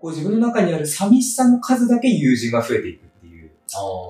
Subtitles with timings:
[0.00, 3.50] こう自分の中にある寂しさの数だけ友人が増えていくっていう、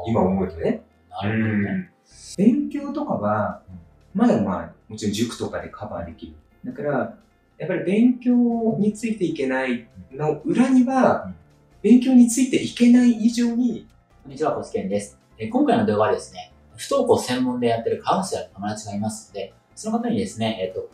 [0.07, 0.83] 今思うとね。
[1.11, 1.91] なるほどね。
[2.37, 3.63] 勉強とかは、
[4.15, 6.35] まだまあ、もちろん塾とかでカバーできる。
[6.65, 7.19] だから、
[7.57, 8.35] やっぱり勉強
[8.79, 11.33] についていけないの裏には、
[11.83, 13.89] 勉強についていけない以上に、
[14.23, 15.19] こんにちは、コスケンです。
[15.39, 20.91] えー今回の動画はですね、不登校専門でやってるカウンセラーの友達がいますので、その方にですね、えっ、と、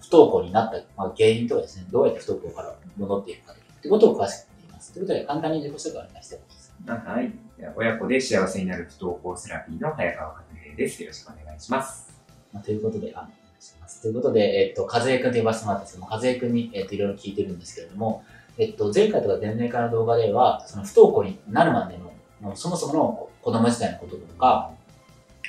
[0.00, 4.92] 不登校になった、まあ、原因とかですね、どうやって不登校から戻っていくかということを詳しく言っています。
[4.92, 6.40] ということで、簡単に自己紹介をお願いして
[6.86, 7.06] ます。
[7.08, 7.32] はい。
[7.74, 11.02] 親子で幸せになる不登校セラピーの早川和平です。
[11.02, 12.12] よろしくお願いします。
[12.52, 14.02] まあ、ということで、あ、お願いします。
[14.02, 18.24] ということで、えっ、と、和江くんと呼ばせてもらったんですけども、和江くんに、えっ、と、いろいろ聞いてるんですけれども、
[18.58, 24.70] えっ、と、前回とか前々回の動画では、その不登校になるまでの、もうそもそもの子供時代のこととか、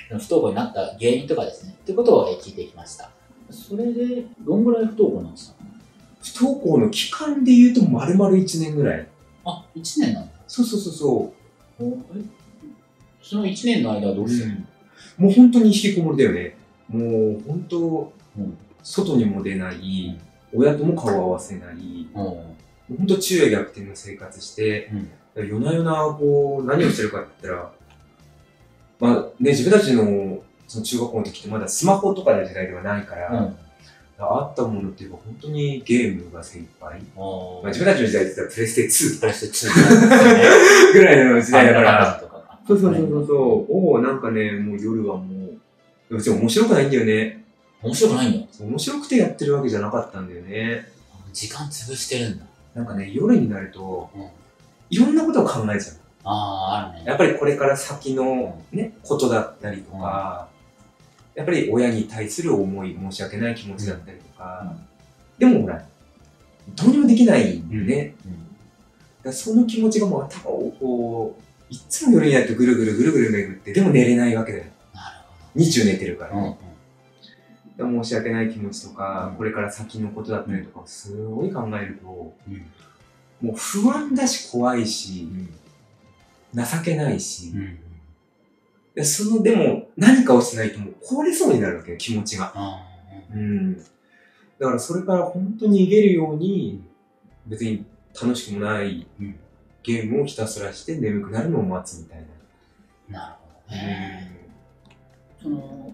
[0.09, 3.09] 不登校になった原因とかですね、ということをえー聞いていきました。
[3.49, 5.56] それで、どんぐらい不登校なんですか？
[6.35, 9.07] 不登校の期間で言うと丸々1年ぐらい。
[9.45, 10.31] あ、1年なんだ。
[10.47, 11.33] そうそうそうそお
[12.15, 12.21] え？
[13.21, 14.25] その1年の間はどう。
[14.25, 14.65] うしてる
[15.17, 16.55] もう本当に引きこもりだよね。
[16.87, 16.99] も
[17.37, 20.17] う本当、うん外にも出ない、
[20.53, 22.13] 親とも顔を合わせない、うん。
[22.13, 22.55] も
[22.89, 24.89] う本当昼夜逆転の生活して、
[25.35, 25.49] うん。
[25.49, 27.71] 夜な夜なこう何をしてるかって言ったら、
[28.99, 33.57] まあね、自分たちのその中学校の時ってまだスマホとかの時代ではないから、うん。
[34.19, 37.01] あったものっていうか本当にゲームが精一杯。
[37.15, 40.43] おまあ、自分たちの時代って言ったらプレステ2プレステ2なんですよね。
[40.93, 42.23] ぐらいの時代だから、
[42.67, 45.49] そうそうそうそうそう、おなんかね、もう夜はも
[46.09, 47.43] う、別に面白くないんだよね。
[47.81, 48.47] 面白くないんだ。
[48.59, 50.87] 面白くてやってるわけじゃなかったんだよね。
[51.31, 52.45] 時間潰してるんだ。
[52.73, 54.27] なんかね、夜になるとうん、
[54.89, 55.95] いろんなことを考えちゃう。
[56.23, 57.05] ああ、あるね。
[57.05, 60.49] やっぱりこれから先のね、ことだったりとか、
[61.37, 64.75] やっぱり親に対する思い、申し訳ない気持ちだったりとか、
[65.37, 65.85] でもほら、
[66.75, 68.15] どうにもできないんだよね。
[68.25, 68.47] うん。
[69.23, 74.63] だその気持ちがもう頭をこう、いっつも夜になってぐるぐるぐるぐる巡って、でも寝れないわけだよ。
[75.53, 82.07] 日中寝てるから申し訳ない気持ちとか、うんこれから先のことだったりとか、すごい考えると。
[82.07, 85.29] もう不安だし怖いし、
[86.55, 87.79] 情けないし、うん。
[88.97, 92.51] でその、でも何かをしないともう壊れそうになるわけよ、気持ちが。
[92.55, 92.83] あ
[93.31, 93.77] うん。
[93.77, 93.83] だ
[94.59, 96.83] からそれから本当に逃げるように、
[97.45, 97.85] 別に
[98.19, 99.39] 楽しくもないうん
[99.83, 102.25] ゲームをひたすらして眠くなるのを待つみたい
[103.07, 103.19] な。
[103.19, 103.35] あ、なる
[103.67, 104.31] ほどね。
[105.43, 105.93] その、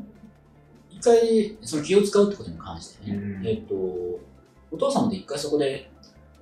[0.89, 5.91] 一回、その気を使うってことに関してね、うんえっ、と、お父様と一回そこで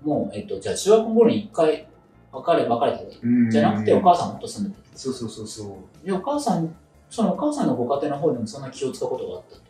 [0.03, 1.87] もう、えっ、と、じゃあ中学校頃に一回
[2.31, 3.19] 別れ、別れた方がいい。
[3.23, 4.80] うんじゃなくてお母さんもと住んでて。
[4.95, 6.05] そうそうそうそう。
[6.05, 6.75] で、お母さん、
[7.09, 9.61] そのお母さんのご家庭の方でもそんな気を使うことがあったと。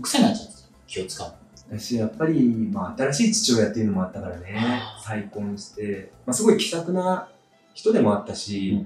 [0.00, 0.70] 癖になっちゃうんですよ。
[0.86, 1.34] 気を使うの。
[1.78, 2.40] 私、やっぱり、
[2.72, 7.28] まあ、新しい父親っていうのもあったからね再婚して、まあ、すごい気さくな
[7.74, 8.84] 人でもあったし、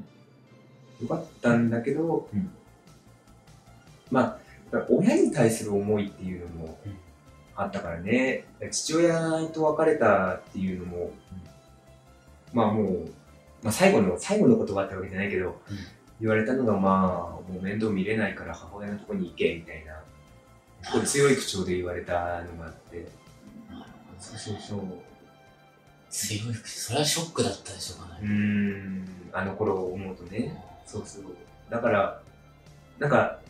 [1.01, 2.51] よかったんだけど、うん
[4.11, 4.39] ま
[4.73, 6.97] あ、親に対する思いっていうのもうん
[7.57, 11.13] あったからね、父親と別れたっていうのも、
[12.53, 13.11] まあもう、
[13.65, 15.77] まあ、最後の、最後のことがあったわけじゃないけど、うん
[16.21, 20.01] 言われたのが、まあ、もう面倒見れないから母親のとこに行け、みたいな、
[20.83, 23.09] すごい強い口調で言われたのがあって、
[24.19, 24.81] そうそうそう。
[26.09, 28.29] 強い口、それはショックだったでしょうかね。
[28.29, 30.57] ん、あの頃を思うとね。
[30.87, 31.25] そうそう。
[31.69, 32.21] だから、
[32.99, 33.41] なんか、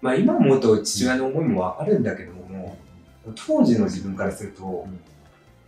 [0.00, 2.78] まあ今思うと父親の思いもわかるんだけども、
[3.34, 5.00] 当時の自分からすると、ん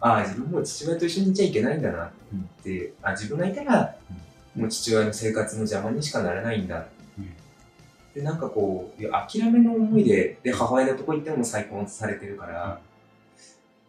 [0.00, 2.10] ああ、自分も父親と一緒にいちゃいけないんだなっ
[2.62, 3.96] て、あ自分がいたら、
[4.54, 6.86] もう父親の生活の邪魔にしかならないんだ。
[7.18, 7.32] うん
[8.14, 12.80] で、なんかこう、諦めの思いで、で、母親のとこ行っても再婚されてるから、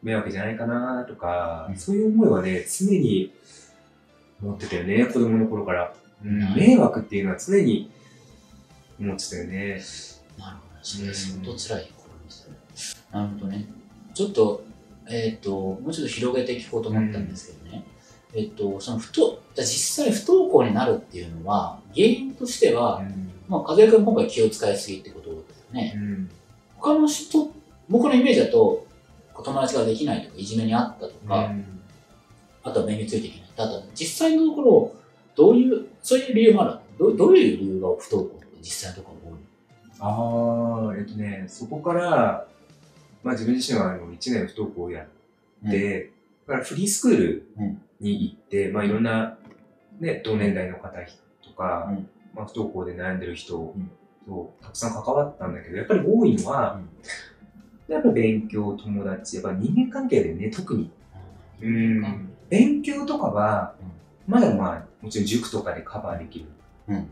[0.04, 3.34] 迷惑じゃないかなとか、うんそういう思いはね、常に
[4.42, 5.94] 持ってたよね、子供の頃から。
[6.24, 7.92] うんうん迷惑っていうのは常に
[9.00, 9.82] 思ってたよね。
[10.38, 10.84] なるほど。
[10.84, 11.92] それ相当辛い。
[13.12, 13.66] なるほどね。
[14.14, 14.64] ちょっと、
[15.10, 17.84] えっ、と、もうちょっと広げていこうと思ったんですけどね。
[18.34, 23.02] えっ、と、その不登、実際不登校になるっていうのは、原因としては、
[23.48, 25.94] まあ、和也君今回気を使いすぎってことですよね。
[25.96, 26.30] うん
[26.80, 27.52] 他の人、
[27.90, 28.86] 僕のイメージだと、
[29.44, 31.52] 友達ができないとか、いじめにあったとか、
[32.64, 33.50] あとは目についていけない。
[33.58, 34.96] あと、実際のところ、
[35.36, 39.40] どういう、そういう理由もあるどどういう理由が不登校とか実際のところ多い
[40.00, 42.48] ああ、えっとね、そこから、
[43.24, 46.12] まあ自分自身はあの1年不登校をやって、
[46.48, 47.48] だからフリースクール
[48.00, 49.38] に行って、まあいろんな、
[50.00, 50.90] ね、同年代の方
[51.44, 52.10] とか、うん。
[52.36, 53.92] まあ不登校で悩んでる人ん。
[54.28, 56.80] とたくさん関わったんだけど、やっぱり多いのは、
[57.88, 60.92] やっぱり勉強、友達、やっぱ人間関係でね、特に。
[61.62, 62.30] うん。
[62.50, 63.74] 勉強とかは、
[64.28, 66.46] まだまあ、もちろん塾とかでカバーできる。
[66.90, 67.10] うん。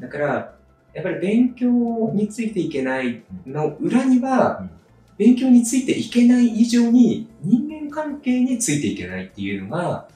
[0.00, 0.54] だから、
[0.94, 1.68] やっぱり勉強
[2.14, 4.70] についていけないの裏には、うん
[5.18, 10.08] 勉強についていけない以上に人間関係についていけないっていうのが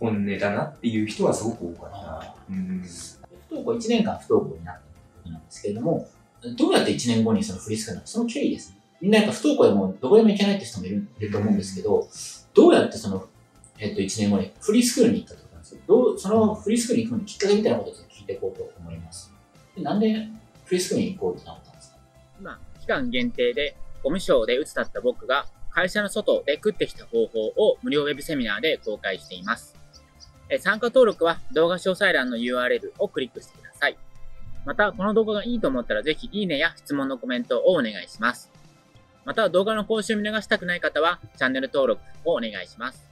[0.00, 2.34] 本音だなっていう人はすごく多かった。
[2.50, 2.84] うん
[3.48, 4.80] 不登校、1年間不登校になっ
[5.24, 6.08] たなんですけれども、
[6.56, 8.78] どうやって1年後にそのフリースクールなのその経緯ですね。
[9.00, 12.08] みんなやっぱ不登校でもどこでも行けないって人もいるいると思うんですけど、
[12.54, 13.28] どうやってその、
[13.78, 15.80] えっと、1年後にフリースクールに行ったってことなんですよ。
[15.86, 19.32] どう、そのフリースクールに行くのにきっかけみたいなことを聞いていこうと思います。
[19.76, 20.28] でなんで
[20.64, 21.98] フリースクールに行こうってなったんですか？
[22.40, 29.76] 今、期間限定で、ゴミショーで打つだった僕が、会社の外で食ってきた方法を無料ウェブセミナーで公開しています。
[30.60, 33.96] 参加登録は動画詳細欄の URL をクリックしてください。
[34.66, 38.50] また、この動画がいいと思ったらぜひいいねや質問のコメントをお願いします。
[39.24, 43.11] また、動画の更新を見逃したくない方は、チャンネル登録をお願いします。